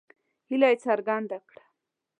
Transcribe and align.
هیله 0.49 0.67
یې 0.71 0.77
څرګنده 0.83 1.37
کړه. 1.49 1.63